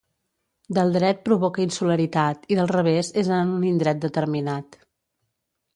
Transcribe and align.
Del 0.77 0.93
dret 0.95 1.19
provoca 1.29 1.63
insularitat 1.65 2.49
i 2.55 2.59
del 2.61 2.73
revés 2.73 3.13
és 3.25 3.33
en 3.41 3.53
un 3.61 3.69
indret 3.75 4.05
determinat. 4.09 4.81